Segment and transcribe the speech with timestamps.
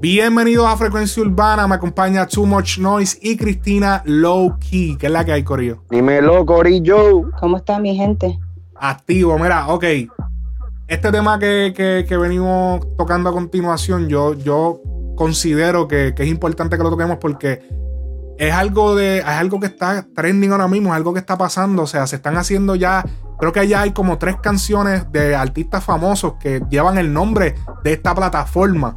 [0.00, 5.12] Bienvenidos a Frecuencia Urbana, me acompaña Too Much Noise y Cristina Low Key, que es
[5.12, 5.82] la que hay, Corillo.
[5.90, 7.30] Dímelo, Corillo.
[7.40, 8.38] ¿Cómo está mi gente?
[8.76, 9.84] Activo, mira, ok.
[10.86, 14.80] Este tema que, que- que venimos tocando a continuación, yo, yo
[15.16, 17.60] considero que, que es importante que lo toquemos porque
[18.38, 19.18] es algo de.
[19.18, 21.82] Es algo que está trending ahora mismo, es algo que está pasando.
[21.82, 23.04] O sea, se están haciendo ya.
[23.38, 27.92] Creo que ya hay como tres canciones de artistas famosos que llevan el nombre de
[27.92, 28.96] esta plataforma.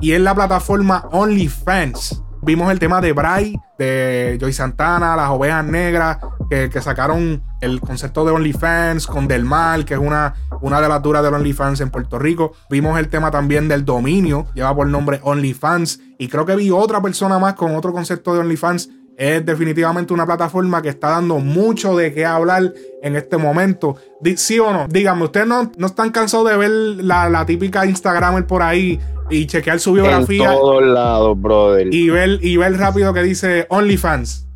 [0.00, 2.22] Y es la plataforma OnlyFans.
[2.42, 7.80] Vimos el tema de Bray, de Joy Santana, las ovejas negras, que, que sacaron el
[7.80, 11.80] concepto de OnlyFans con Del Mal, que es una, una de las duras del OnlyFans
[11.80, 12.52] en Puerto Rico.
[12.70, 16.00] Vimos el tema también del dominio, lleva por nombre OnlyFans.
[16.18, 18.90] Y creo que vi otra persona más con otro concepto de OnlyFans.
[19.18, 23.96] Es definitivamente una plataforma que está dando mucho de qué hablar en este momento.
[24.36, 24.86] ¿Sí o no?
[24.88, 29.46] Díganme, ¿ustedes no, no están cansados de ver la, la típica Instagramer por ahí y
[29.46, 31.92] chequear su En biografía todos lados, brother.
[31.92, 34.46] y ver, y ver rápido que dice OnlyFans?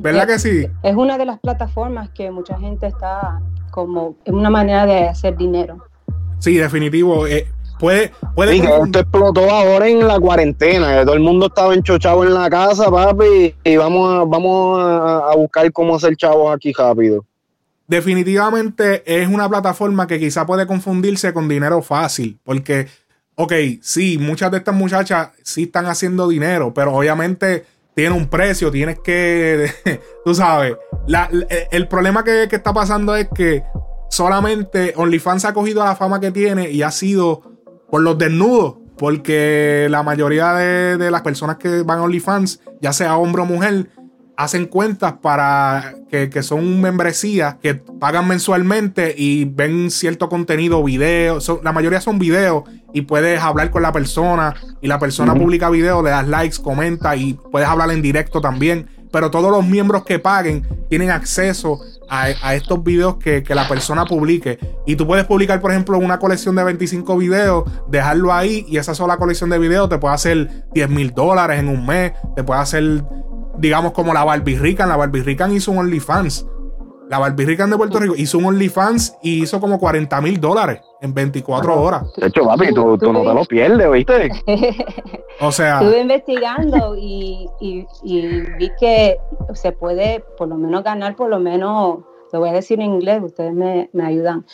[0.00, 0.66] ¿Verdad que sí?
[0.82, 3.40] Es una de las plataformas que mucha gente está
[3.70, 5.78] como en una manera de hacer dinero.
[6.40, 7.26] Sí, definitivo.
[7.26, 7.46] eh,
[7.78, 11.74] puede puede Sí, que esto explotó ahora en la cuarentena, que todo el mundo estaba
[11.74, 16.54] enchochado en la casa, papi, y vamos a, vamos a, a buscar cómo hacer chavos
[16.54, 17.24] aquí rápido.
[17.88, 22.86] definitivamente es una plataforma que quizá puede confundirse con dinero fácil, porque,
[23.36, 28.70] ok, sí, muchas de estas muchachas sí están haciendo dinero, pero obviamente tiene un precio,
[28.70, 29.70] tienes que,
[30.24, 30.74] tú sabes,
[31.06, 31.30] la-
[31.70, 33.62] el problema que, que está pasando es que
[34.10, 37.42] solamente OnlyFans ha cogido la fama que tiene y ha sido
[37.90, 38.76] por los desnudos.
[38.98, 43.44] Porque la mayoría de, de las personas que van a OnlyFans, ya sea hombre o
[43.44, 43.90] mujer,
[44.36, 51.50] hacen cuentas para que, que son membresías que pagan mensualmente y ven cierto contenido, videos.
[51.62, 56.04] la mayoría son videos y puedes hablar con la persona y la persona publica videos,
[56.04, 58.88] le das likes, comenta y puedes hablar en directo también.
[59.10, 64.04] Pero todos los miembros que paguen tienen acceso a, estos videos que, que la persona
[64.04, 64.58] publique.
[64.86, 68.94] Y tú puedes publicar, por ejemplo, una colección de 25 videos, dejarlo ahí y esa
[68.94, 72.60] sola colección de videos te puede hacer 10 mil dólares en un mes, te puede
[72.60, 73.04] hacer
[73.58, 74.88] digamos como la Barbie Rican.
[74.88, 76.46] La Barbie Rican hizo un OnlyFans.
[77.08, 80.80] La Barbie Rican de Puerto Rico hizo un OnlyFans y hizo como 40 mil dólares
[81.00, 82.02] en 24 horas.
[82.16, 84.30] De hecho, papi, tú, tú no te lo pierdes, ¿viste?
[85.40, 89.18] O sea, Estuve investigando y, y- y vi que
[89.52, 91.98] se puede por lo menos ganar, por lo menos,
[92.32, 94.46] lo voy a decir en inglés, ustedes me, me ayudan,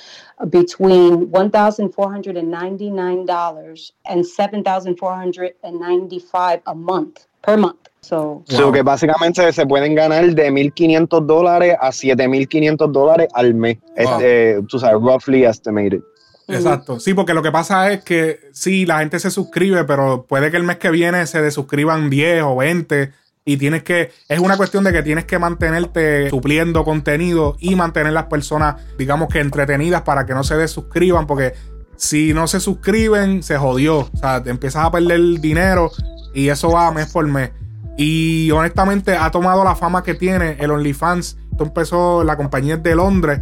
[0.47, 7.77] between $1,499 and $7,495 a month, per month.
[8.03, 8.73] So, So Wow.
[8.73, 13.79] que básicamente se pueden ganar de 1.500 dólares a 7.500 dólares al mes.
[13.97, 13.97] Wow.
[13.97, 16.01] Este, tú sabes, roughly estimated.
[16.49, 16.99] Exacto.
[16.99, 20.57] Sí, porque lo que pasa es que sí, la gente se suscribe, pero puede que
[20.57, 23.12] el mes que viene se desuscriban 10 o 20
[23.45, 28.12] y tienes que, es una cuestión de que tienes que mantenerte supliendo contenido y mantener
[28.12, 31.55] las personas, digamos que entretenidas para que no se desuscriban, porque
[31.97, 34.01] si no se suscriben, se jodió.
[34.12, 35.91] O sea, te empiezas a perder dinero
[36.35, 37.51] y eso va mes por mes.
[37.97, 41.37] Y honestamente ha tomado la fama que tiene el OnlyFans.
[41.51, 43.41] Esto empezó, la compañía es de Londres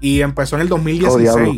[0.00, 1.22] y empezó en el 2016.
[1.22, 1.52] diablo.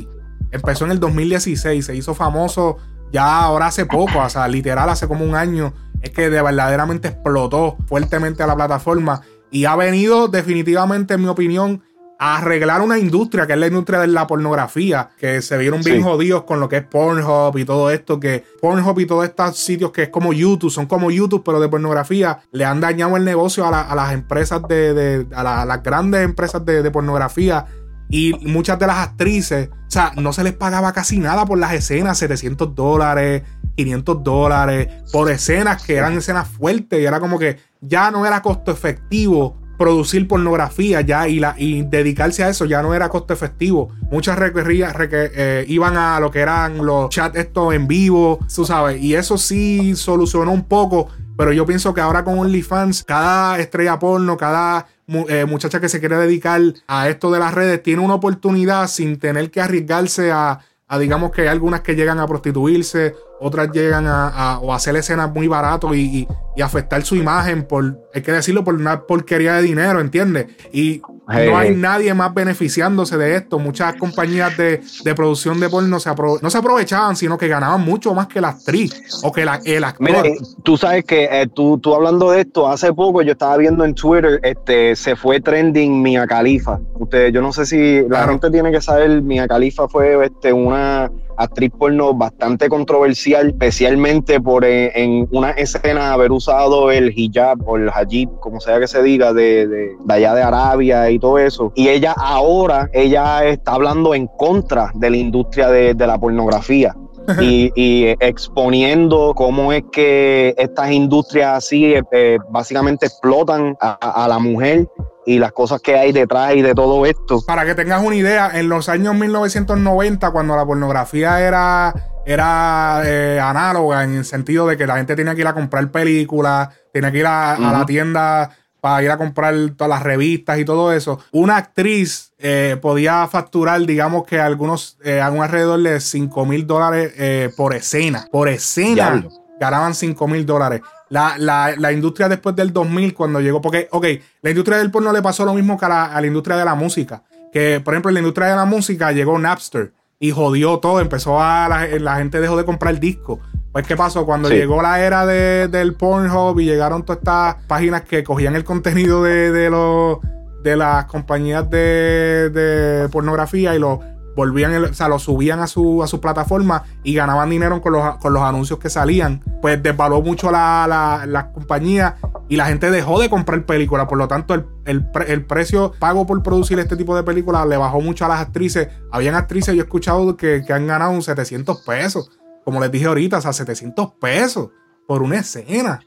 [0.50, 2.78] empezó en el 2016, se hizo famoso
[3.12, 5.74] ya ahora hace poco, o sea, literal hace como un año.
[6.00, 9.20] Es que de verdaderamente explotó fuertemente a la plataforma
[9.50, 11.82] y ha venido definitivamente, en mi opinión,
[12.24, 15.96] a arreglar una industria, que es la industria de la pornografía, que se vieron bien
[15.96, 16.02] Sí.
[16.04, 19.90] jodidos con lo que es Pornhub y todo esto, que Pornhub y todos estos sitios
[19.90, 23.66] que es como YouTube, son como YouTube, pero de pornografía, le han dañado el negocio
[23.66, 26.90] a, la- a las empresas de, de- a, la- a las grandes empresas de, de
[26.92, 27.66] pornografía.
[28.08, 31.72] Y muchas de las actrices, o sea, no se les pagaba casi nada por las
[31.72, 33.42] escenas, 700 dólares,
[33.74, 38.42] 500 dólares, por escenas que eran escenas fuertes y era como que ya no era
[38.42, 43.32] costo efectivo producir pornografía ya y, la, y dedicarse a eso ya no era costo
[43.34, 43.90] efectivo.
[44.12, 48.64] Muchas requerían, reque- eh, iban a lo que eran los chats estos en vivo, tú
[48.64, 53.58] sabes, y eso sí solucionó un poco, pero yo pienso que ahora con OnlyFans, cada
[53.58, 54.86] estrella porno, cada
[55.28, 59.18] eh, muchacha que se quiere dedicar a esto de las redes tiene una oportunidad sin
[59.18, 60.60] tener que arriesgarse a,
[60.98, 64.28] digamos que hay algunas que llegan a prostituirse, otras llegan a,
[64.74, 65.48] hacer escenas muy
[65.94, 70.46] y- y afectar su imagen por, hay que decirlo por una porquería de dinero, ¿entiendes?
[70.72, 73.58] Y no hay nadie más beneficiándose de esto.
[73.58, 74.80] Muchas compañías de,
[75.14, 79.20] producción de porno se no se aprovechaban, sino que ganaban mucho más que la actriz
[79.22, 80.06] o que la, el actor.
[80.06, 80.22] Mira,
[80.62, 83.94] tú sabes que eh, tú, tú hablando de esto, hace poco yo estaba viendo en
[83.94, 86.80] Twitter, este, se fue trending Mia Khalifa.
[86.94, 91.10] Ustedes, yo no sé si la gente tiene que saber, Mia Khalifa fue este, una
[91.36, 97.76] actriz porno bastante controversial, especialmente por eh, en una escena haber usado el hijab o
[97.76, 101.72] el hajib, como sea que se diga, de, de, allá de Arabia y todo eso.
[101.74, 106.94] Y ella ahora, ella está hablando en contra de la industria de, la pornografía.
[107.40, 114.88] y, exponiendo cómo es que estas industrias así eh, básicamente explotan a, la mujer
[115.24, 117.40] y las cosas que hay detrás y de todo esto.
[117.46, 121.94] Para que tengas una idea, en los años 1990, cuando la pornografía era,
[122.24, 125.90] era eh, análoga en el sentido de que la gente tenía que ir a comprar
[125.90, 130.64] películas, tenía que ir a, la tienda para ir a comprar todas las revistas y
[130.64, 131.20] todo eso.
[131.30, 137.50] Una actriz eh, podía facturar, digamos que algunos, eh, alrededor de 5 mil dólares eh,
[137.56, 138.26] por escena.
[138.30, 139.24] Por escena
[139.60, 140.80] ganaban 5 mil dólares.
[141.08, 144.06] La, industria después del 2000, cuando llegó, porque, ok,
[144.40, 147.22] la industria del porno le pasó lo mismo que a la, industria de la música.
[147.52, 149.92] Que, por ejemplo, en la industria de la música llegó Napster
[150.22, 151.00] y jodió todo.
[151.00, 151.68] Empezó a.
[151.68, 153.40] La, gente dejó de comprar discos.
[153.72, 154.24] Pues, ¿qué pasó?
[154.24, 159.24] Cuando llegó la era del Pornhub y llegaron todas estas páginas que cogían el contenido
[159.24, 160.18] de, los,
[160.62, 164.00] de las compañías de, de pornografía y lo
[164.34, 168.16] volvían, o sea, lo subían a su, a su plataforma y ganaban dinero con los,
[168.18, 169.42] con los anuncios que salían.
[169.60, 172.16] Pues desvaló mucho la, la, compañía
[172.52, 174.06] y la gente dejó de comprar películas.
[174.08, 178.02] Por lo tanto, el, el, precio pago por producir este tipo de películas le bajó
[178.02, 178.88] mucho a las actrices.
[179.10, 182.30] Habían actrices, yo he escuchado que, han ganado un 700 pesos.
[182.62, 184.68] Como les dije ahorita, o sea, 700 pesos
[185.08, 186.00] por una escena.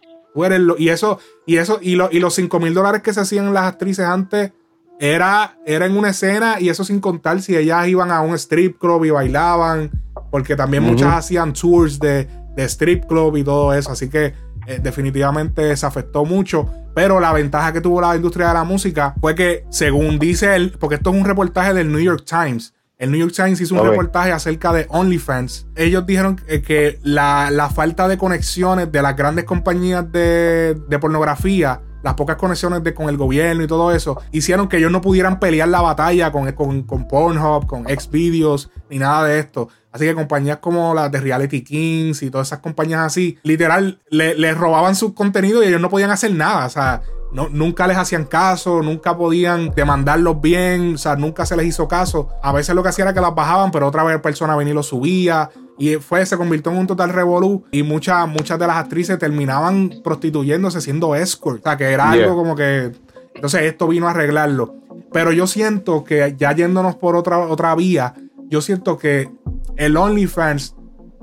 [0.78, 4.06] y eso, y eso, y, y los 5 mil dólares que se hacían las actrices
[4.06, 4.52] antes
[5.00, 8.78] era, era en una escena y eso sin contar si ellas iban a un strip
[8.78, 9.90] club y bailaban,
[10.30, 12.28] porque también muchas hacían tours de,
[12.58, 14.36] strip club y todo eso, así que
[14.68, 19.16] eh, definitivamente se afectó mucho, pero la ventaja que tuvo la industria de la música
[19.20, 23.12] fue que, según dice él, porque esto es un reportaje del New York Times, el
[23.12, 25.68] New York Times hizo un reportaje acerca de OnlyFans.
[25.76, 32.14] Ellos dijeron que la, falta de conexiones de las grandes compañías de, de pornografía las
[32.14, 35.70] pocas conexiones de, con el gobierno y todo eso, hicieron que ellos no pudieran pelear
[35.70, 39.70] la batalla con, con, con Pornhub, con Xvideos, ni nada de esto.
[39.92, 44.54] Así que compañías como las de Reality Kings y todas esas compañías así, literal, le,
[44.54, 46.68] robaban su contenido y ellos no podían hacer nada.
[46.68, 51.58] O sea, no, nunca les hacían caso, nunca podían demandarlos bien, o sea, nunca se
[51.58, 52.30] les hizo caso.
[52.44, 54.76] A veces lo que hacía era que las bajaban, pero otra vez persona venía y
[54.76, 55.50] lo subía.
[55.78, 57.66] Y fue, se convirtió en un total revolú.
[57.72, 61.60] Y muchas, muchas de las actrices terminaban prostituyéndose siendo escort.
[61.60, 62.92] O sea, que era algo como que.
[63.34, 64.76] Entonces, esto vino a arreglarlo.
[65.12, 68.14] Pero yo siento que ya yéndonos por otra, otra vía,
[68.50, 69.30] yo siento que
[69.76, 70.76] el OnlyFans,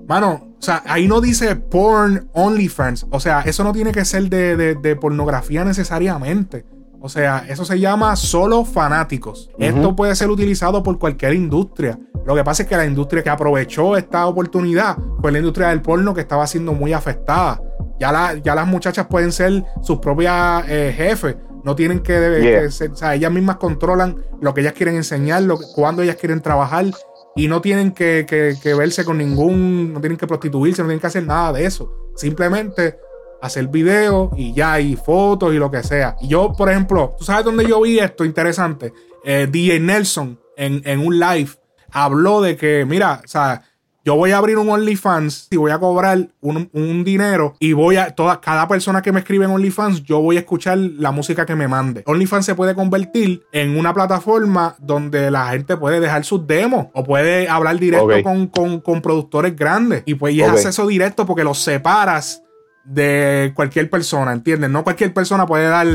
[0.06, 3.06] mano, o sea, ahí no dice porn OnlyFans.
[3.10, 6.64] O sea, eso no tiene que ser de, de pornografía necesariamente.
[7.04, 9.50] O sea, eso se llama solo fanáticos.
[9.58, 11.98] Esto puede ser utilizado por cualquier industria.
[12.24, 15.82] Lo que pasa es que la industria que aprovechó esta oportunidad fue la industria del
[15.82, 17.60] porno que estaba siendo muy afectada.
[17.98, 21.34] Ya, ya las muchachas pueden ser sus propias eh, jefes.
[21.64, 25.58] No tienen que, ser, o sea, ellas mismas controlan lo que ellas quieren enseñar, lo,
[25.74, 26.86] cuándo ellas quieren trabajar
[27.34, 31.06] y no tienen que, que, verse con ningún, no tienen que prostituirse, no tienen que
[31.08, 31.92] hacer nada de eso.
[32.14, 32.96] Simplemente
[33.42, 36.16] hacer videos y ya, y fotos y lo que sea.
[36.20, 38.92] Y yo, por ejemplo, ¿tú sabes dónde yo vi esto interesante?
[39.24, 41.50] Eh, DJ Nelson en, en, un live
[41.90, 43.62] habló de que, mira, o sea,
[44.04, 47.96] yo voy a abrir un OnlyFans y voy a cobrar un, un, dinero y voy
[47.96, 51.46] a, toda, cada persona que me escribe en OnlyFans, yo voy a escuchar la música
[51.46, 52.02] que me mande.
[52.06, 57.04] OnlyFans se puede convertir en una plataforma donde la gente puede dejar sus demos o
[57.04, 61.44] puede hablar directo con, con, con, productores grandes y pues y es acceso directo porque
[61.44, 62.42] los separas
[62.84, 64.70] de cualquier persona, ¿entiendes?
[64.70, 65.86] No cualquier persona puede dar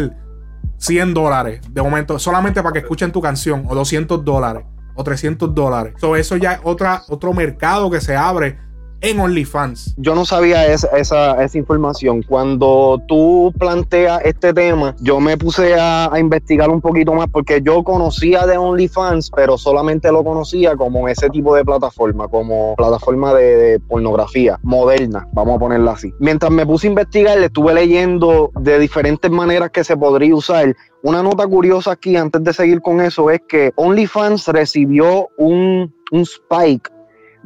[0.78, 4.66] 100 dólares de momento solamente para que escuchen tu canción o 200 dólares
[4.96, 5.94] o 300 dólares.
[6.18, 8.58] eso ya es otra, otro mercado que se abre
[9.02, 9.96] en OnlyFans.
[9.98, 12.24] Yo no sabía esa, esa, esa, información.
[12.24, 17.84] Cuando tú planteas este tema, yo me puse a, investigar un poquito más porque yo
[17.84, 23.80] conocía de OnlyFans, pero solamente lo conocía como ese tipo de plataforma, como plataforma de,
[23.88, 26.14] pornografía moderna, vamos a ponerla así.
[26.20, 30.76] Mientras me puse a investigar, estuve leyendo de diferentes maneras que se podría usar.
[31.04, 36.22] Una nota curiosa aquí, antes de seguir con eso, es que OnlyFans recibió un, un
[36.22, 36.92] spike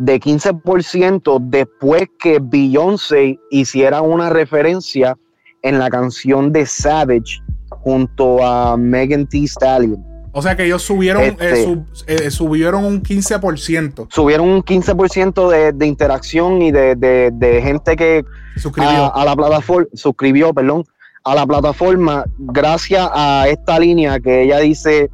[0.03, 5.17] de 15% después que Beyoncé hiciera una referencia
[5.61, 7.39] en la canción de Savage
[7.69, 10.03] junto a Megan Thee Stallion.
[10.33, 14.07] O sea que ellos subieron, eh, Este- eh, subieron un 15%.
[14.09, 18.23] Subieron un 15% de, de interacción y de, de- de gente que
[18.55, 18.89] Suscribió.
[18.89, 20.83] a, a la plataforma, suscribió, perdón,
[21.23, 25.09] a la plataforma gracias a esta línea que ella dice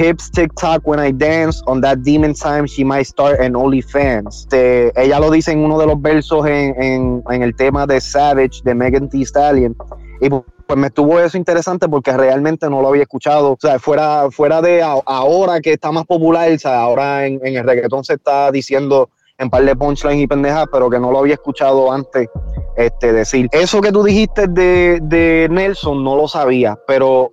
[0.00, 4.46] hips TikTok when I dance on that demon time she might start an OnlyFans.
[4.46, 8.74] Este, ella lo dice en uno de los versos en, el tema de Savage de
[8.74, 9.76] Megan Thee Stallion
[10.22, 13.52] y pues, me estuvo eso interesante porque realmente no lo había escuchado.
[13.52, 17.64] O sea, fuera, fuera de ahora que está más popular, o sea, ahora en, el
[17.64, 21.34] reggaetón se está diciendo en par de punchlines y pendejas, pero que no lo había
[21.34, 22.28] escuchado antes
[22.76, 23.48] este, decir.
[23.52, 27.32] Eso que tú dijiste de Nelson no lo sabía, pero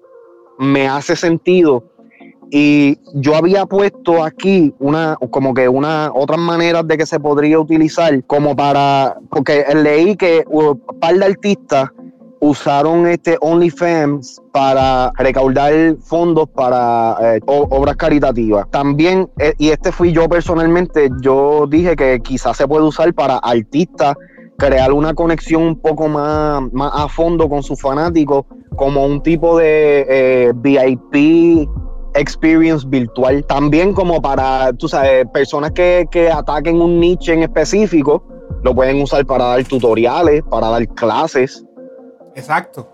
[0.58, 1.84] me hace sentido.
[2.50, 7.60] Y yo había puesto aquí una, como que una, otras maneras de que se podría
[7.60, 11.90] utilizar, como para, porque leí que un par de artistas
[12.40, 18.70] usaron este OnlyFans para recaudar fondos para eh, obras caritativas.
[18.72, 23.38] También, eh, y este fui yo personalmente, yo dije que quizás se puede usar para
[23.38, 24.16] artistas
[24.58, 29.58] crear una conexión un poco más, más a fondo con sus fanáticos, como un tipo
[29.58, 31.68] de eh, VIP
[32.18, 33.46] experience virtual.
[33.46, 38.24] También como para, tú sabes, personas que, que ataquen un nicho en específico,
[38.64, 41.64] lo pueden usar para dar tutoriales, para dar clases.
[42.36, 42.88] Exacto.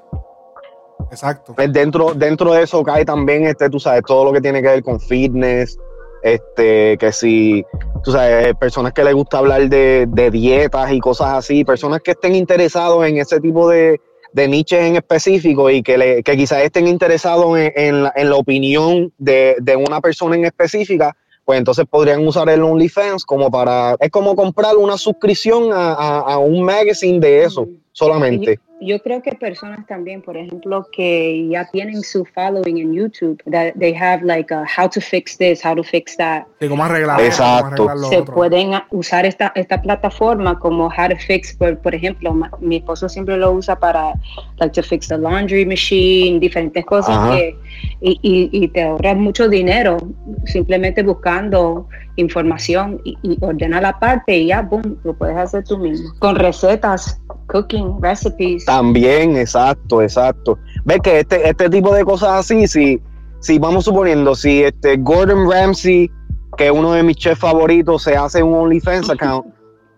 [1.11, 1.53] Exacto.
[1.55, 4.67] Pues dentro, dentro de eso cae también, este, tú sabes, todo lo que tiene que
[4.67, 5.77] ver con fitness,
[6.23, 7.63] este, que si,
[8.03, 12.11] tú sabes, personas que les gusta hablar de, de dietas y cosas así, personas que
[12.11, 13.99] estén interesados en ese tipo de,
[14.33, 18.29] de niches en específico y que, le, que quizás estén interesados en, en la, en
[18.29, 23.51] la opinión de, de una persona en específica, pues entonces podrían usar el OnlyFans como
[23.51, 28.59] para, es como comprar una suscripción a, a, a un magazine de eso solamente.
[28.85, 33.73] Yo creo que personas también, por ejemplo, que ya tienen su following en YouTube, that
[33.79, 36.43] they have like a how to fix this, how to fix that.
[36.59, 37.65] Sí, cómo arreglar cómo Exacto.
[37.89, 38.35] arreglar Se otro.
[38.35, 43.07] pueden usar esta, esta plataforma como how to fix, por, por ejemplo, ma- mi esposo
[43.07, 44.15] siempre lo usa para
[44.59, 47.37] like to fix the laundry machine, diferentes cosas Ajá.
[47.37, 47.55] que
[48.01, 49.97] y, y, y te ahorras mucho dinero
[50.45, 55.77] simplemente buscando información y, y ordena la parte y ya, boom, lo puedes hacer tú
[55.77, 56.09] mismo.
[56.19, 58.65] Con recetas, cooking, recipes.
[58.65, 60.57] También, exacto, exacto.
[60.85, 63.01] Ves que este, este tipo de cosas así, si,
[63.39, 66.09] si vamos suponiendo, si este Gordon Ramsay,
[66.57, 69.47] que es uno de mis chefs favoritos, se hace un OnlyFans account,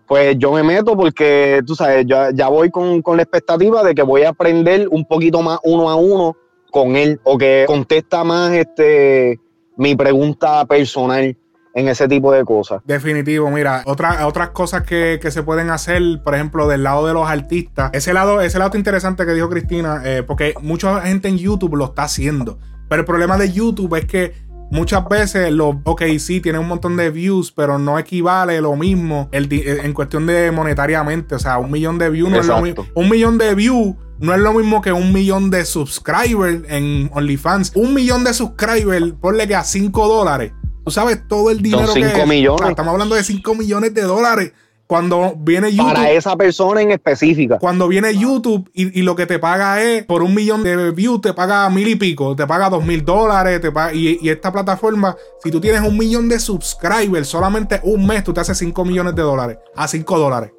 [0.06, 3.94] pues yo me meto porque, tú sabes, ya, ya voy con, con la expectativa de
[3.94, 6.36] que voy a aprender un poquito más uno a uno
[6.70, 9.40] con él, o que contesta más este
[9.76, 11.36] mi pregunta personal
[11.76, 12.80] en ese tipo de cosas.
[12.86, 17.12] Definitivo, mira, otra, otras cosas que, que se pueden hacer, por ejemplo, del lado de
[17.12, 17.90] los artistas.
[17.92, 21.84] Ese lado, ese lado interesante que dijo Cristina, eh, porque mucha gente en YouTube lo
[21.84, 22.58] está haciendo.
[22.88, 24.32] Pero el problema de YouTube es que
[24.70, 29.28] muchas veces los, ok, sí, tiene un montón de views, pero no equivale lo mismo
[29.32, 31.34] el di- en cuestión de monetariamente.
[31.34, 32.86] O sea, un millón de views no es lo mismo.
[32.94, 37.72] Un millón de views no es lo mismo que un millón de subscribers en OnlyFans.
[37.74, 40.52] Un millón de subscribers, ponle que a 5 dólares.
[40.86, 42.28] Tú sabes todo el dinero cinco es.
[42.28, 42.60] millones.
[42.60, 44.52] O sea, estamos hablando de 5 millones de dólares.
[44.86, 45.94] Cuando viene YouTube.
[45.94, 47.58] Para esa persona en específica.
[47.58, 51.20] Cuando viene YouTube y, y lo que te paga es por un millón de views,
[51.20, 54.52] te paga mil y pico, te paga dos mil dólares, te paga- y, y esta
[54.52, 58.84] plataforma, si tú tienes un millón de subscribers, solamente un mes tú te haces 5
[58.84, 60.52] millones de dólares a 5 dólares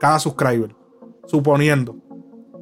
[0.00, 0.74] cada subscriber,
[1.28, 1.94] suponiendo.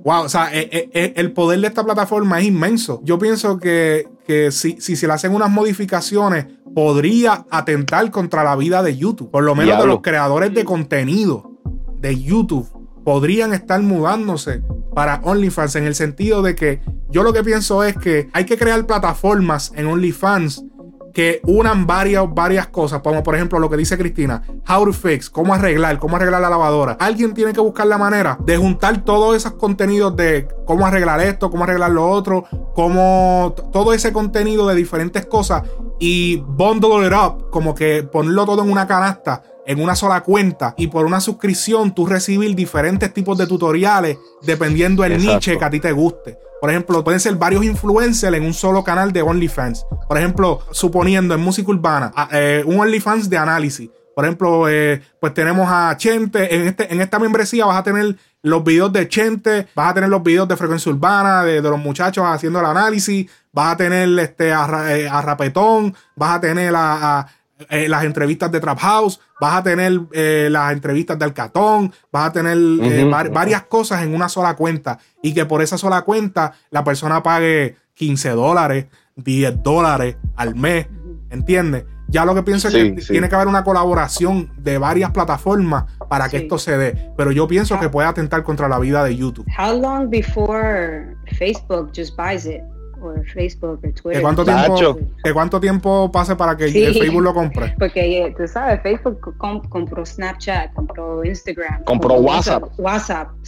[0.04, 3.00] Wow, o sea, eh, eh, eh, el poder de esta plataforma es inmenso.
[3.02, 8.56] Yo pienso que, que si, si se le hacen unas modificaciones, podría atentar contra la
[8.56, 9.30] vida de YouTube.
[9.30, 11.52] Por lo menos de los creadores de contenido
[11.96, 12.68] de YouTube
[13.04, 14.62] podrían estar mudándose
[14.94, 18.58] para OnlyFans en el sentido de que yo lo que pienso es que hay que
[18.58, 20.64] crear plataformas en OnlyFans
[21.12, 25.30] que unan varias, varias cosas, como por ejemplo lo que dice Cristina, how to fix,
[25.30, 26.96] cómo arreglar, cómo arreglar la lavadora.
[27.00, 31.50] Alguien tiene que buscar la manera de juntar todos esos contenidos de cómo arreglar esto,
[31.50, 35.62] cómo arreglar lo otro, cómo todo ese contenido de diferentes cosas
[35.98, 40.74] y bundle it up, como que ponerlo todo en una canasta, en una sola cuenta
[40.76, 45.70] y por una suscripción tú recibir diferentes tipos de tutoriales dependiendo del niche que a
[45.70, 46.38] ti te guste.
[46.60, 49.86] Por ejemplo, pueden ser varios influencers en un solo canal de OnlyFans.
[50.08, 53.90] Por ejemplo, suponiendo en música urbana, eh, un OnlyFans de análisis.
[54.16, 56.52] Por ejemplo, eh, pues tenemos a Chente.
[56.56, 60.08] En, este, en esta membresía vas a tener los videos de Chente, vas a tener
[60.08, 64.08] los videos de frecuencia urbana, de, de los muchachos haciendo el análisis, vas a tener
[64.18, 67.26] este, a, eh, a Rapetón, vas a tener a, a-
[67.70, 72.28] eh, las entrevistas de Trap House, vas a tener eh, las entrevistas de Alcatón, vas
[72.28, 76.52] a tener eh, varias cosas en una sola cuenta y que por esa sola cuenta
[76.70, 78.86] la persona pague 15 dólares,
[79.16, 80.86] 10 dólares al mes,
[81.30, 81.84] ¿entiendes?
[82.10, 86.30] Ya lo que pienso es que tiene que haber una colaboración de varias plataformas para
[86.30, 87.12] que esto se dé.
[87.18, 89.46] Pero yo pienso que puede atentar contra la vida de YouTube.
[89.58, 92.62] How long before Facebook just buys it?
[93.02, 94.16] O Facebook, o Twitter.
[94.16, 97.74] ¿De cuánto, tiempo, ¿De cuánto tiempo pase para que Facebook lo compre?
[97.78, 102.64] Porque eh, tú sabes, Facebook compró Snapchat, compró Instagram, compró, WhatsApp.
[102.78, 103.28] WhatsApp.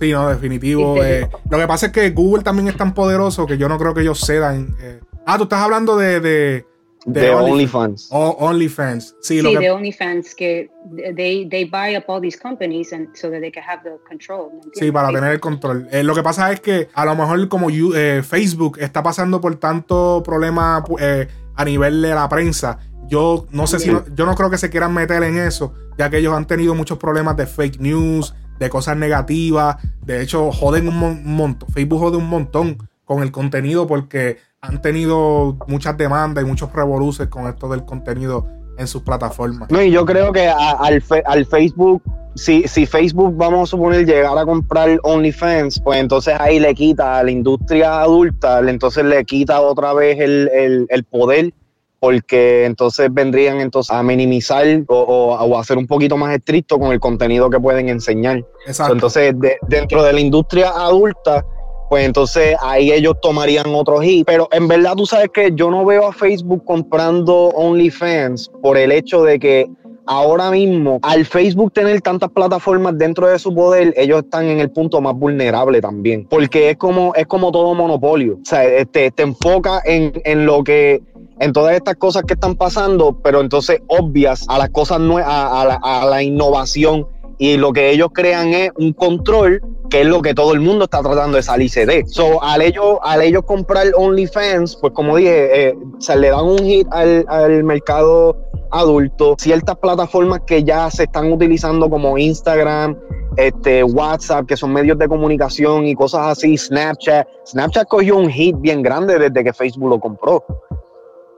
[0.00, 1.02] Sí, no, definitivo.
[1.02, 3.94] Eh, lo que pasa es que Google también es tan poderoso que yo no creo
[3.94, 4.76] que ellos cedan.
[4.80, 5.00] Eh.
[5.26, 6.66] Ah, tú estás hablando de de,
[7.06, 8.08] OnlyFans.
[8.10, 9.14] Oh, OnlyFans.
[9.20, 10.70] Sí, sí de OnlyFans que
[11.16, 14.50] they, they buy up all these companies and so that they can have the control.
[14.74, 15.86] Sí, para tener el control.
[15.90, 19.56] Eh, lo que pasa es que a lo mejor como eh, Facebook está pasando por
[19.56, 24.50] tanto problema eh, a nivel de la prensa, yo no sé si yo no creo
[24.50, 27.80] que se quieran meter en eso, ya que ellos han tenido muchos problemas de fake
[27.80, 29.76] news, de cosas negativas.
[30.02, 31.68] De hecho, joden un montón.
[31.68, 37.28] Facebook jode un montón con el contenido porque han tenido muchas demandas y muchos revoluces
[37.28, 38.46] con esto del contenido
[38.78, 39.70] en sus plataformas.
[39.70, 42.02] No, y yo creo que al, al Facebook,
[42.34, 47.18] si, si Facebook, vamos a suponer, llegar a comprar OnlyFans, pues entonces ahí le quita
[47.18, 51.52] a la industria adulta, entonces le quita otra vez el, poder
[52.00, 56.92] porque entonces vendrían entonces a minimizar o, o, a ser un poquito más estricto con
[56.92, 58.44] el contenido que pueden enseñar.
[58.66, 58.92] Exacto.
[58.92, 59.34] Entonces,
[59.68, 61.46] dentro de la industria adulta,
[61.88, 64.26] pues entonces ahí ellos tomarían otro hit.
[64.26, 68.92] Pero en verdad tú sabes que yo no veo a Facebook comprando OnlyFans por el
[68.92, 69.66] hecho de que
[70.06, 74.70] ahora mismo, al Facebook tener tantas plataformas dentro de su poder, ellos están en el
[74.70, 76.26] punto más vulnerable también.
[76.28, 78.34] Porque es como, es como todo monopolio.
[78.34, 81.02] O sea, este, te enfoca en, en lo que
[81.40, 85.80] en todas estas cosas que están pasando, pero entonces obvias a las cosas a, la,
[85.82, 87.06] a la innovación
[87.38, 89.60] y lo que ellos crean es un control
[89.90, 92.04] que es lo que todo el mundo está tratando de salirse de.
[92.06, 96.58] So, al ellos, al ellos comprar OnlyFans, pues como dije, eh, se le dan un
[96.58, 98.36] hit al, mercado
[98.70, 99.36] adulto.
[99.38, 102.96] Ciertas plataformas que ya se están utilizando como Instagram,
[103.36, 107.28] este, WhatsApp, que son medios de comunicación y cosas así, Snapchat.
[107.46, 110.44] Snapchat cogió un hit bien grande desde que Facebook lo compró.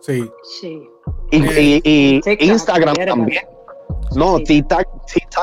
[0.00, 0.30] Sí.
[0.60, 0.88] Sí.
[1.30, 3.42] Y, Instagram también.
[4.14, 4.86] No, TikTok,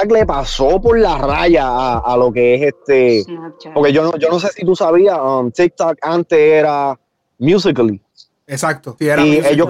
[0.10, 3.24] le pasó por la raya a, lo que es este.
[3.74, 7.00] Porque yo no, yo no sé si tú sabías, um, TikTok antes era
[7.38, 8.02] Musically.
[8.48, 8.96] Exacto.
[9.00, 9.70] y ellos,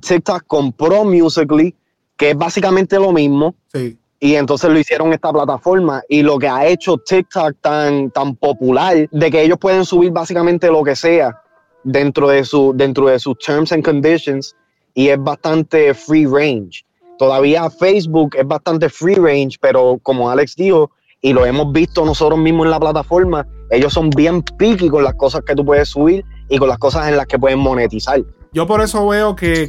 [0.00, 1.74] TikTok compró Musically,
[2.16, 3.54] que es básicamente lo mismo.
[3.72, 3.98] Sí.
[4.20, 6.02] Y entonces lo hicieron esta plataforma.
[6.08, 10.68] Y lo que ha hecho TikTok tan, tan popular, de que ellos pueden subir básicamente
[10.68, 11.40] lo que sea
[11.84, 14.56] dentro de, su, dentro de sus terms and conditions.
[14.94, 16.84] Y es bastante free range.
[17.18, 22.38] Todavía Facebook es bastante free range, pero como Alex dijo, y lo hemos visto nosotros
[22.38, 26.24] mismos en la plataforma, ellos son bien picky con las cosas que tú puedes subir
[26.48, 28.22] y con las cosas en las que pueden monetizar.
[28.52, 29.68] Yo por eso veo que,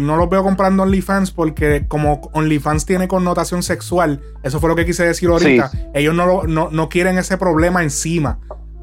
[0.00, 4.86] no los veo comprando OnlyFans porque como OnlyFans tiene connotación sexual, eso fue lo que
[4.86, 8.38] quise decir ahorita, ellos no, no, no, quieren ese problema encima.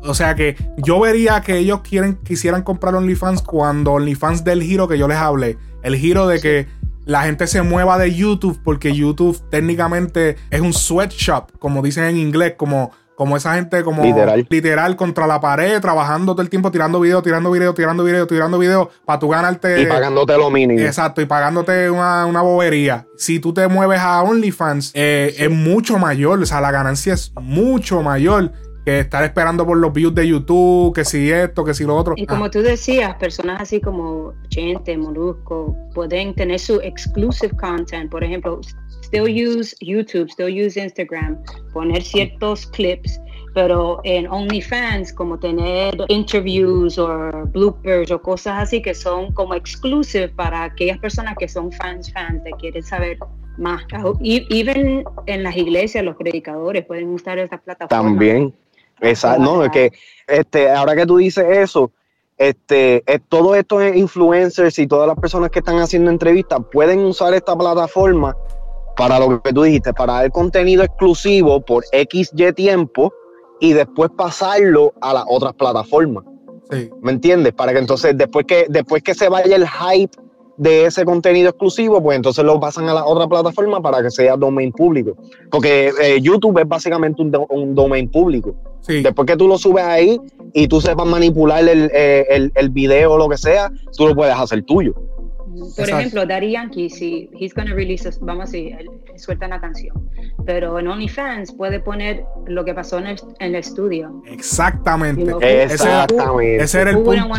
[0.06, 4.90] O sea que yo vería que ellos quieren, quisieran comprar OnlyFans cuando OnlyFans del giro
[4.90, 6.68] que yo les hablé, el giro de que
[7.06, 12.18] la gente se mueva de YouTube porque YouTube técnicamente es un sweatshop, como dicen en
[12.18, 14.04] inglés, como, como esa gente como
[14.50, 14.96] literal.
[14.96, 18.90] contra la pared, trabajando todo el tiempo, tirando video, tirando video, tirando video, tirando video,
[19.06, 19.82] para tú ganarte.
[19.82, 20.80] Y pagándote lo mínimo.
[20.80, 23.06] Exacto, y pagándote una, una bobería.
[23.18, 27.34] Si tú te mueves a OnlyFans, eh, es mucho mayor, o sea, la ganancia es
[27.40, 28.52] mucho mayor
[28.86, 32.14] que estar esperando por los views de YouTube, que si esto, que si lo otro.
[32.18, 32.52] Y como ah.
[32.52, 38.12] tú decías, personas así como Gente, Molusco, pueden tener su exclusive content.
[38.12, 38.60] Por ejemplo,
[39.04, 41.38] still use YouTube, still use Instagram,
[41.72, 43.20] poner ciertos clips,
[43.54, 50.30] pero en OnlyFans, como tener interviews o bloopers o cosas así que son como exclusive
[50.30, 53.18] para aquellas personas que son fans, fans, que quieren saber
[53.58, 53.84] más.
[54.22, 58.10] Even en las iglesias, los predicadores pueden usar esta plataforma.
[58.10, 58.54] También
[59.40, 59.92] no, es que
[60.28, 61.92] este, ahora que tú dices eso,
[62.38, 67.34] este, es, todos estos influencers y todas las personas que están haciendo entrevistas pueden usar
[67.34, 68.36] esta plataforma
[68.96, 73.14] para lo que tú dijiste, para dar contenido exclusivo por XY tiempo
[73.60, 76.24] y después pasarlo a las otras plataformas.
[77.02, 77.54] ¿Me entiendes?
[77.54, 80.16] Para que entonces, después que, después que se vaya el hype
[80.58, 84.38] de ese contenido exclusivo, pues entonces lo pasan a la otra plataforma para que sea
[84.38, 85.16] domain público.
[85.50, 88.56] Porque eh, YouTube es básicamente un, un domain público.
[88.88, 90.20] Después que tú lo subes ahí
[90.54, 94.16] y tú sepas manipular el, eh, el, el, video o lo que sea, tú lo
[94.16, 94.94] puedes hacer tuyo.
[95.76, 98.76] Por ejemplo, Daddy Yankee, si he's gonna release, vamos a decir,
[99.18, 100.10] suelta una canción,
[100.46, 104.22] pero en OnlyFans puede poner lo que pasó en el, en el estudio.
[104.26, 105.24] Exactamente.
[105.64, 106.64] Exactamente.
[106.64, 107.30] Ese, era el punto,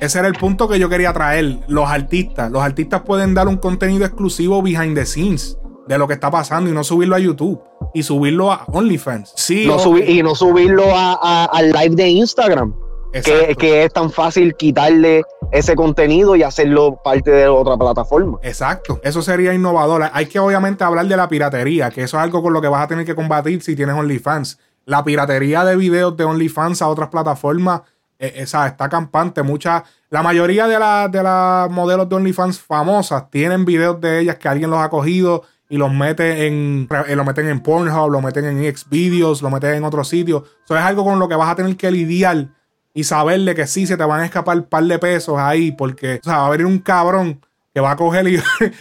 [0.00, 1.58] ese era el punto que yo quería traer.
[1.68, 6.14] Los artistas, los artistas pueden dar un contenido exclusivo behind the scenes de lo que
[6.14, 7.60] está pasando y no subirlo a YouTube
[7.94, 9.32] y subirlo a OnlyFans.
[9.36, 12.74] Sí, y no subirlo al live de Instagram.
[13.12, 18.38] Que, que, es tan fácil quitarle ese contenido y hacerlo parte de otra plataforma.
[18.42, 20.08] Exacto, eso sería innovador.
[20.12, 22.84] Hay que obviamente hablar de la piratería, que eso es algo con lo que vas
[22.84, 24.58] a tener que combatir si tienes OnlyFans.
[24.84, 27.82] La piratería de videos de OnlyFans a otras plataformas
[28.18, 29.42] eh, esa, está campante.
[29.42, 31.22] Mucha, la mayoría de, las de
[31.70, 35.92] modelos de OnlyFans famosas tienen videos de ellas que alguien los ha cogido y los
[35.92, 40.08] mete en, eh, lo meten en Pornhub, lo meten en Xvideos, lo meten en otros
[40.08, 40.42] sitios.
[40.64, 42.48] Eso es algo con lo que vas a tener que lidiar
[42.94, 46.20] y saberle que sí se te van a escapar un par de pesos ahí, porque
[46.20, 47.40] o sea, va a venir un cabrón
[47.72, 48.26] que va a coger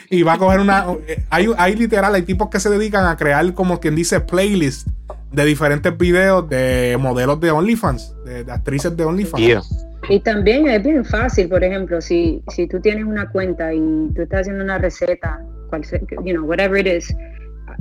[0.09, 0.85] y, va a coger una.
[1.29, 4.87] Hay, hay literal, hay tipos que se dedican a crear, como quien dice, playlist
[5.31, 9.85] de diferentes videos de modelos de OnlyFans, de, actrices de OnlyFans.
[10.09, 13.79] Y también es bien fácil, por ejemplo, si, si tú tienes una cuenta y
[14.15, 15.83] tú estás haciendo una receta cual,
[16.25, 17.15] you know, whatever it is.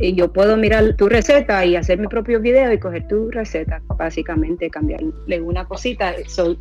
[0.01, 3.83] Y yo puedo mirar tu receta y hacer mi propio video y coger tu receta,
[3.97, 6.15] básicamente cambiarle una cosita.
[6.29, 6.57] So,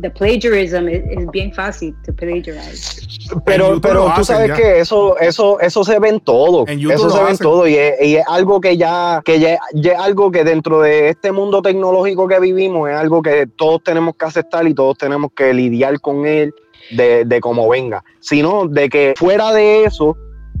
[0.00, 3.02] the plagiarism is, bien fácil to plagiarize.
[3.44, 6.64] Pero, pero tú sabes que eso, eso, eso se ve en todo.
[6.66, 10.44] eso se ve en todo y es, algo que ya, que ya, es algo que
[10.44, 14.74] dentro de este mundo tecnológico que vivimos es algo que todos tenemos que aceptar y
[14.74, 16.54] todos tenemos que lidiar con él
[16.90, 18.04] de, de cómo venga.
[18.20, 20.16] Sino de que fuera de eso,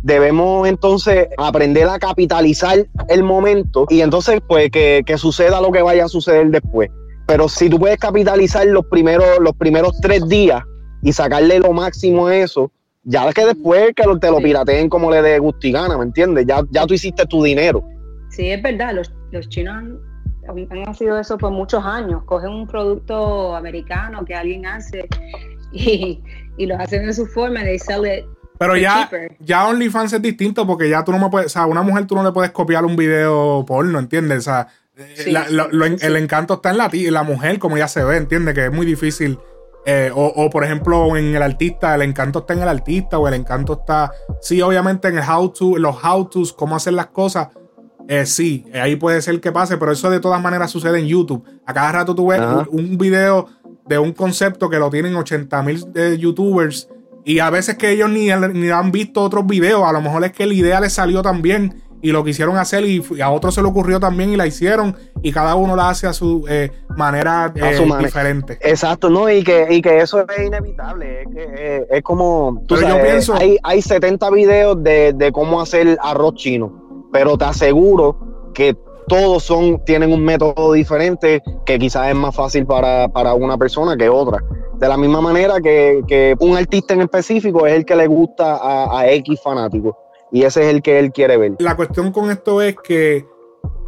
[0.06, 6.04] debemos entonces aprender a capitalizar el momento y entonces pues que, suceda lo que vaya
[6.04, 6.90] a suceder después.
[7.26, 10.62] Pero si tú puedes capitalizar los primeros, los primeros tres días
[11.02, 12.70] y sacarle lo máximo a eso,
[13.02, 16.46] ya que después que te lo pirateen como le dé gustigana, ¿me entiendes?
[16.46, 17.82] Ya, ya tú hiciste tu dinero.
[18.30, 22.22] Sí, es verdad, los, los chinos han, han sido eso por muchos años.
[22.26, 25.08] Cogen un producto americano que alguien hace
[25.72, 26.22] y,
[26.58, 28.24] y lo hacen en su forma, they sell it
[28.58, 31.66] pero ya, ya OnlyFans es distinto porque ya tú no me puedes, o sea, a
[31.66, 34.38] una mujer tú no le puedes copiar un video porno, ¿entiendes?
[34.38, 38.54] O sea, eh, el encanto está en la, la mujer, como ya se ve, ¿entiendes?
[38.54, 39.38] Que es muy difícil.
[39.88, 43.34] Eh, o, por ejemplo, en el artista, el encanto está en el artista, o el
[43.34, 47.50] encanto está, sí, obviamente en el how to, los how to's, cómo hacer las cosas,
[48.08, 51.44] eh, sí, ahí puede ser que pase, pero eso de todas maneras sucede en YouTube.
[51.64, 52.40] A cada rato tú ves
[52.70, 53.46] un, video
[53.86, 55.84] de un concepto que lo tienen 80 mil
[56.18, 56.88] youtubers
[57.26, 60.30] y a veces que ellos ni, ni, han visto otros videos, a lo mejor es
[60.30, 63.66] que la idea les salió también y lo quisieron hacer y, a otros se le
[63.66, 67.84] ocurrió también y la hicieron y cada uno la hace a su eh, manera eh,
[67.98, 68.58] diferente.
[68.60, 69.28] Exacto, ¿no?
[69.28, 73.02] Y que, y que eso es inevitable, es, que, eh, es como, tú sabes, yo
[73.02, 78.76] pienso, hay, hay 70 videos de, de cómo hacer arroz chino, pero te aseguro que
[79.08, 84.08] todos son, tienen un método diferente que quizás es más fácil para, una persona que
[84.08, 84.42] otra.
[84.78, 89.10] De la misma manera que, un artista en específico es el que le gusta a,
[89.10, 89.96] X fanático
[90.32, 91.52] y ese es el que él quiere ver.
[91.60, 93.24] La cuestión con esto es que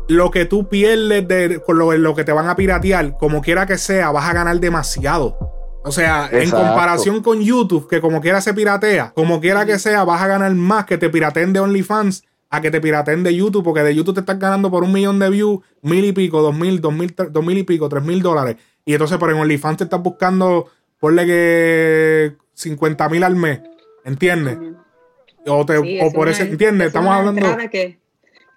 [0.08, 3.76] lo que tú pierdes de, con lo, que te van a piratear, como quiera que
[3.76, 5.36] sea, vas a ganar demasiado.
[5.84, 10.04] O sea, en comparación con YouTube, que como quiera se piratea, como quiera que sea,
[10.04, 13.62] vas a ganar más que te pirateen de OnlyFans a que te pirateen de YouTube,
[13.62, 16.56] porque de YouTube te estás ganando por un millón de views, mil y pico, dos
[16.56, 18.56] mil, dos mil, dos mil y pico, tres mil dólares.
[18.84, 20.66] Y entonces por en OnlyFans te estás buscando,
[20.98, 23.60] ponle que 50 mil al mes,
[24.04, 24.58] ¿entiendes?
[25.46, 26.88] O, te, por eso, ¿entiendes?
[26.88, 27.56] Estamos hablando...
[27.70, 27.98] Que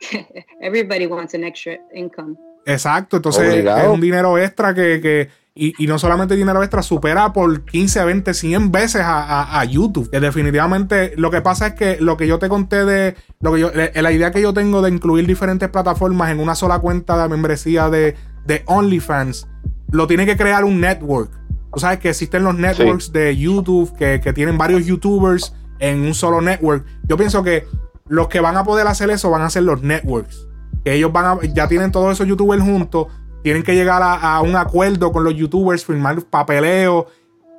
[0.62, 2.36] everybody wants an extra income.
[2.66, 8.06] Exacto, entonces es un dinero extra que y, no solamente dinero extra, supera por 15,
[8.06, 10.10] 20, 100 veces a, YouTube.
[10.10, 13.16] Que definitivamente lo que pasa es que lo que yo te conté de.
[13.42, 16.80] lo que yo, La idea que yo tengo de incluir diferentes plataformas en una sola
[16.80, 19.50] cuenta de membresía de, de OnlyFans,
[19.92, 21.32] lo tiene que crear un network.
[21.74, 26.14] Tú sabes que existen los networks de YouTube que, que tienen varios YouTubers en un
[26.14, 26.86] solo network.
[27.08, 27.66] Yo pienso que
[28.08, 30.48] los que van a poder hacer eso van a ser los networks.
[30.84, 33.08] Que ellos van a, ya tienen todos esos YouTubers juntos
[33.44, 37.08] tienen que llegar a, un acuerdo con los youtubers, firmar papeleo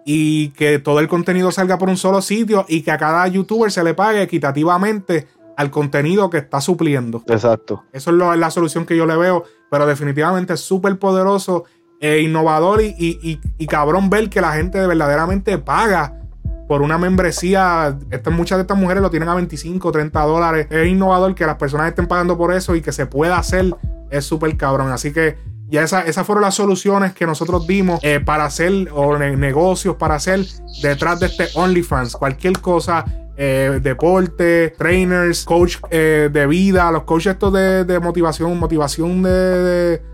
[0.05, 3.71] y que todo el contenido salga por un solo sitio y que a cada youtuber
[3.71, 7.23] se le pague equitativamente al contenido que está supliendo.
[7.27, 7.85] Exacto.
[7.93, 11.65] Eso es, la solución que yo le veo, pero definitivamente es súper poderoso
[12.03, 16.19] e innovador y, cabrón ver que la gente verdaderamente paga
[16.67, 17.97] por una membresía.
[18.33, 20.67] muchas de estas mujeres lo tienen a 25, 30 dólares.
[20.69, 23.73] Es innovador que las personas estén pagando por eso y que se pueda hacer.
[24.11, 24.91] Es súper cabrón.
[24.91, 25.37] Así que
[25.71, 30.17] Y esa, esas fueron las soluciones que nosotros dimos eh, para hacer, o negocios para
[30.17, 30.45] hacer
[30.83, 32.17] detrás de este OnlyFans.
[32.17, 33.05] Cualquier cosa,
[33.37, 40.12] eh, deporte, trainers, coach eh, de vida, los coaches estos de, motivación, motivación de, de,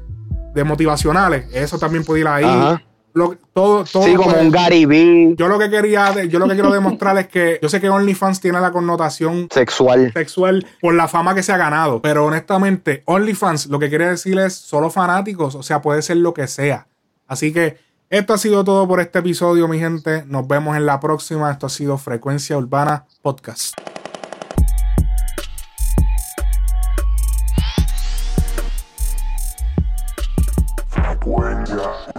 [0.64, 1.46] motivacionales.
[1.52, 2.78] Eso también puede ir ahí
[3.52, 5.34] todo, todo sí, como un Gary B.
[5.36, 8.40] Yo lo que quería, yo lo que quiero demostrar es que yo sé que OnlyFans
[8.40, 10.12] tiene la connotación sexual.
[10.12, 14.38] sexual por la fama que se ha ganado, pero honestamente, OnlyFans lo que quiere decir
[14.38, 16.86] es solo fanáticos, o sea, puede ser lo que sea.
[17.26, 17.78] Así que
[18.10, 20.24] esto ha sido todo por este episodio, mi gente.
[20.26, 21.50] Nos vemos en la próxima.
[21.50, 23.74] Esto ha sido Frecuencia Urbana Podcast.
[31.28, 32.17] Frecuencia